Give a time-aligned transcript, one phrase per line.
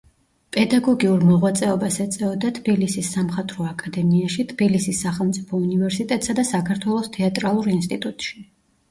[0.55, 8.43] პედაგოგიურ მოღვაწეობას ეწეოდა თბილისის სამხატვრო აკადემიაში, თბილისის სახელმწიფო უნივერსიტეტსა და საქართველოს თეატრალურ ინსტიტუტში.